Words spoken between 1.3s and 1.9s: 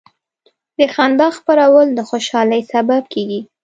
خپرول